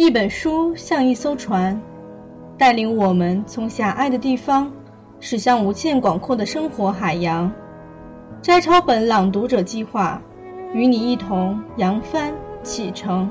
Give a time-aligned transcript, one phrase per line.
[0.00, 1.78] 一本书像一艘船，
[2.56, 4.72] 带领我们从狭隘的地方
[5.20, 7.52] 驶向无限广阔的生活海洋。
[8.40, 10.18] 摘抄本朗读者计划，
[10.72, 12.32] 与你一同扬帆
[12.62, 13.30] 启程。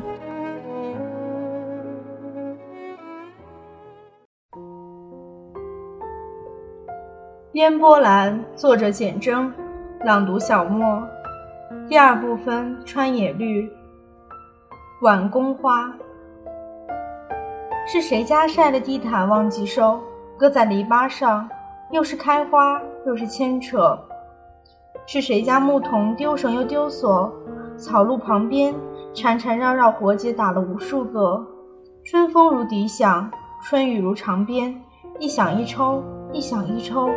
[7.53, 9.51] 烟波兰，作者简征，
[10.05, 11.01] 朗读小莫。
[11.89, 13.67] 第二部分，川野绿。
[15.01, 15.91] 晚宫花。
[17.91, 19.99] 是谁家晒的地毯忘记收，
[20.37, 21.49] 搁在篱笆上，
[21.89, 23.97] 又是开花又是牵扯。
[25.07, 27.33] 是谁家牧童丢绳又丢锁，
[27.77, 28.75] 草路旁边
[29.11, 31.43] 缠缠绕绕活结打了无数个。
[32.05, 33.27] 春风如笛响，
[33.63, 34.79] 春雨如长鞭，
[35.17, 37.09] 一响一抽，一响一抽。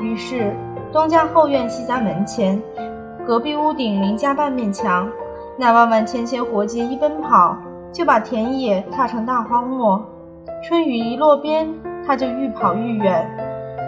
[0.00, 0.52] 于是
[0.92, 2.60] 东家后院西家门前，
[3.24, 5.08] 隔壁屋顶邻家半面墙，
[5.56, 7.56] 那万万千千活结一奔跑。
[7.92, 10.02] 就把田野踏成大荒漠，
[10.62, 11.68] 春雨一落边，
[12.06, 13.26] 它就愈跑愈远；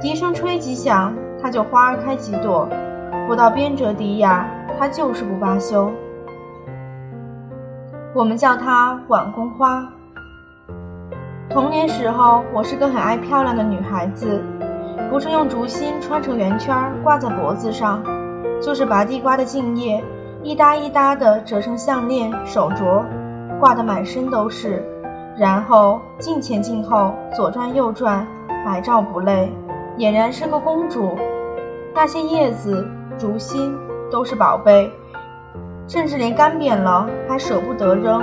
[0.02, 2.68] 笛声吹几响，它就花开几朵。
[3.26, 4.46] 不到边折笛呀，
[4.78, 5.90] 它就是不罢休。
[8.14, 9.88] 我们叫它晚宫花。
[11.48, 14.42] 童年时候，我是个很爱漂亮的女孩子，
[15.10, 18.02] 不是用竹芯穿成圆圈挂在脖子上，
[18.60, 20.04] 就是拔地瓜的茎叶，
[20.42, 23.02] 一搭一搭的折成项链、手镯。
[23.64, 24.84] 挂得满身都是，
[25.38, 28.26] 然后镜前镜后，左转右转，
[28.62, 29.50] 百照不累，
[29.96, 31.16] 俨然是个公主。
[31.94, 33.74] 那些叶子、竹芯
[34.10, 34.92] 都是宝贝，
[35.88, 38.22] 甚至连干瘪了还舍不得扔。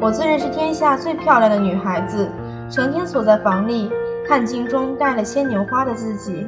[0.00, 2.30] 我自认是天下最漂亮的女孩子，
[2.70, 3.90] 成天锁在房里
[4.24, 6.46] 看镜中戴了牵牛花的自己。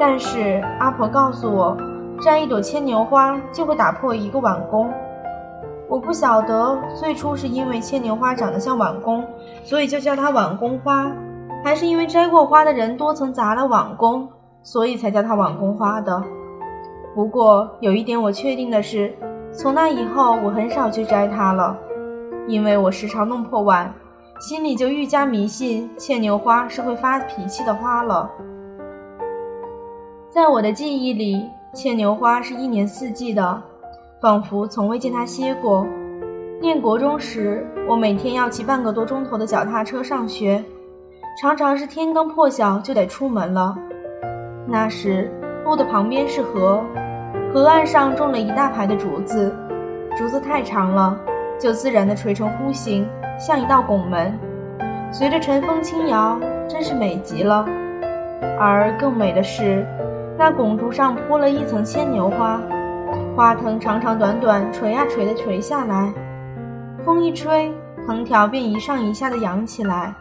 [0.00, 1.76] 但是阿婆告诉我，
[2.20, 4.92] 摘一朵牵牛花就会打破一个碗弓。
[5.88, 9.24] 我不晓得最初是因为牵牛花长得像碗弓，
[9.62, 11.12] 所以就叫它碗弓花，
[11.62, 14.28] 还是因为摘过花的人多曾砸了碗弓，
[14.62, 16.22] 所以才叫它碗弓花的。
[17.14, 19.14] 不过有一点我确定的是，
[19.52, 21.76] 从那以后我很少去摘它了，
[22.48, 23.92] 因为我时常弄破碗，
[24.40, 28.28] 心里就愈加迷信牵牛花是会发脾气的花了。
[30.28, 33.62] 在我的记忆里，牵牛花是一年四季的。
[34.24, 35.86] 仿佛从未见他歇过。
[36.58, 40.64] 念国中时，我每天要骑半个多钟头的脚踏车上学，
[41.38, 43.76] 常常是天刚破晓就得出门了。
[44.66, 45.30] 那时
[45.66, 46.82] 路的旁边是河，
[47.52, 49.54] 河岸上种了一大排的竹子，
[50.16, 51.20] 竹子太长了，
[51.60, 53.06] 就自然地垂成弧形，
[53.38, 54.32] 像一道拱门。
[55.12, 57.66] 随着晨风轻摇，真是美极了。
[58.58, 59.86] 而更美的是，
[60.38, 62.58] 那拱竹上铺了一层牵牛花。
[63.36, 66.12] 花藤长长短短，垂呀垂的垂下来，
[67.04, 67.72] 风一吹，
[68.06, 70.14] 藤条便一上一下的扬起来，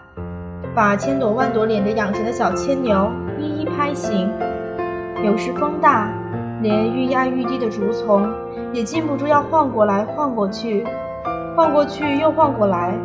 [0.74, 4.32] 把千朵万朵脸着养成的小牵牛一一拍醒。
[5.24, 6.10] 有时风大，
[6.64, 8.28] 连愈压愈低的竹丛
[8.74, 10.84] 也禁不住要晃过来晃过去，
[11.56, 12.98] 晃过去又晃过来，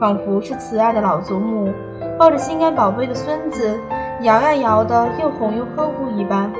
[0.00, 1.72] 仿佛是慈爱的老祖母
[2.16, 3.76] 抱着心肝宝贝的孙子，
[4.20, 6.52] 摇呀摇的又哄又呵护一般。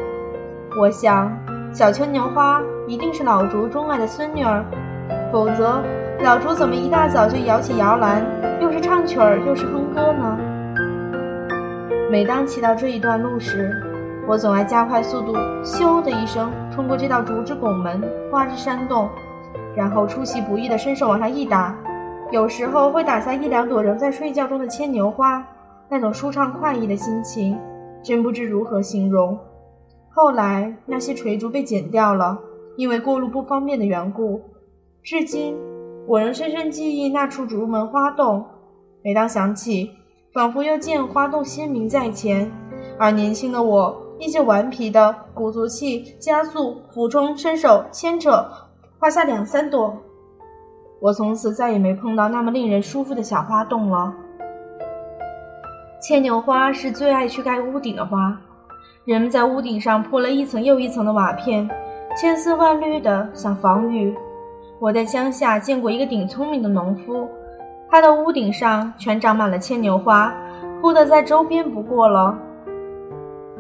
[0.80, 1.44] 我想。
[1.74, 4.64] 小牵牛花一定是老竹钟爱的孙女儿，
[5.32, 5.82] 否则
[6.20, 8.24] 老竹怎么一大早就摇起摇篮，
[8.60, 10.38] 又是唱曲儿又是哼歌呢？
[12.12, 13.72] 每当骑到这一段路时，
[14.24, 15.32] 我总爱加快速度，
[15.64, 19.08] 咻的一声冲过这道竹枝拱门、花枝山洞，
[19.74, 21.74] 然后出其不意地伸手往上一打，
[22.30, 25.44] 有时候会打下一两朵仍在睡觉中的牵牛花，
[25.88, 27.58] 那种舒畅快意的心情，
[28.00, 29.36] 真不知如何形容。
[30.14, 32.38] 后来那些垂竹被剪掉了，
[32.76, 34.41] 因为过路不方便的缘故。
[35.02, 35.56] 至今
[36.06, 38.47] 我仍深深记忆那处竹门花洞，
[39.02, 39.91] 每当想起，
[40.32, 42.48] 仿佛又见花洞鲜明在前，
[42.97, 48.46] 而年轻的我依旧顽皮的鼓足气加速俯冲伸手牵扯，
[49.00, 49.96] 画下两三朵。
[51.00, 54.14] 我从此再也没碰到那么令人舒服的小花洞了。
[56.00, 58.40] 牵牛花是最爱去盖屋顶的花。
[59.04, 61.68] 人们在屋顶上铺了一层又一层的瓦片，
[62.16, 64.14] 千丝万缕的想防雨。
[64.78, 67.28] 我在乡下见过一个顶聪明的农夫，
[67.90, 70.32] 他的屋顶上全长满了牵牛花，
[70.80, 72.34] 铺得再周边不过了。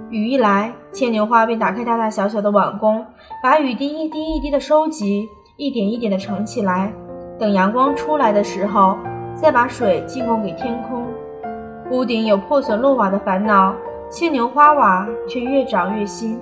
[0.08, 3.04] 雨一来，牵牛花便打开大大小小的碗弓，
[3.42, 6.90] 把雨滴一滴一滴的收集，一点一点的盛起来，
[7.38, 8.96] 等阳光出来的时候，
[9.34, 11.04] 再把水进贡给天空。
[11.90, 13.74] 屋顶有破损落瓦的烦恼。
[14.14, 16.38] 牵牛花瓦却越长越新，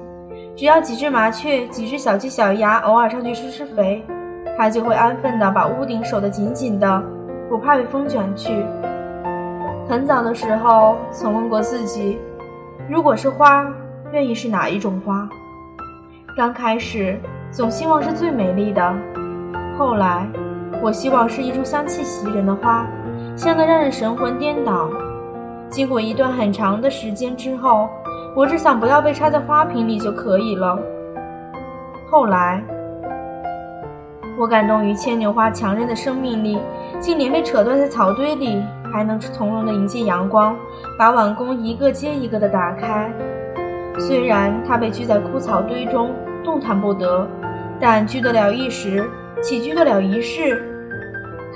[0.55, 4.05] 只要几只麻雀、几只小鸡、小鸭偶尔上去施施肥，
[4.59, 7.03] 它就会安分地把屋顶守得紧紧的，
[7.49, 8.63] 不怕被风卷去。
[9.89, 12.19] 很早的时候曾问过自己，
[12.91, 13.67] 如果是花，
[14.13, 15.27] 愿意是哪一种花？
[16.37, 17.19] 刚开始
[17.51, 18.95] 总希望是最美丽的，
[19.79, 20.29] 后来
[20.83, 22.87] 我希望是一株香气袭人的花，
[23.35, 24.91] 香得让人神魂颠倒。
[25.73, 27.89] 经过一段很长的时间之后，
[28.37, 30.79] 我只想不要被插在花瓶里就可以了。
[32.11, 32.63] 后来，
[34.39, 36.59] 我感动于牵牛花强韧的生命力，
[37.01, 40.55] 竟连被扯断在草堆里，还能从容地迎接阳光，
[40.99, 43.11] 把碗弓一个接一个地打开。
[43.99, 46.11] 虽然它被拘在枯草堆中，
[46.45, 47.27] 动弹不得，
[47.81, 49.09] 但拘得了一时，
[49.41, 50.63] 岂拘得了一世？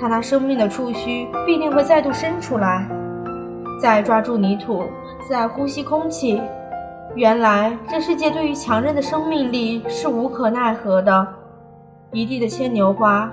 [0.01, 2.87] 它那生命的触须必定会再度伸出来，
[3.79, 4.83] 再抓住泥土，
[5.29, 6.41] 再呼吸空气。
[7.15, 11.27] 原来这世界对于强韧的生命力是无可奈何的。
[12.11, 13.31] 一地的牵牛花，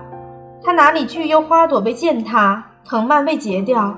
[0.62, 3.94] 它哪里惧忧花朵被践踏，藤蔓被截掉？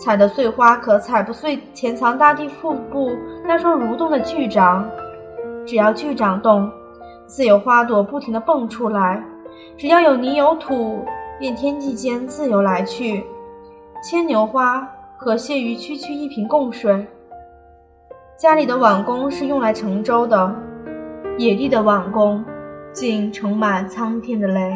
[0.00, 3.10] 踩得碎花，可踩不碎潜藏大地腹部
[3.44, 4.88] 那双蠕动的巨掌。
[5.66, 6.70] 只要巨掌动，
[7.26, 9.20] 自有花朵不停地蹦出来；
[9.76, 11.04] 只要有泥有土，
[11.38, 13.24] 便天地间自由来去。
[14.02, 14.88] 牵牛花
[15.18, 17.04] 可谢于区区一瓶供水。
[18.36, 20.54] 家里的碗弓是用来盛粥的，
[21.36, 22.44] 野地的碗弓
[22.92, 24.72] 竟盛满苍天的泪。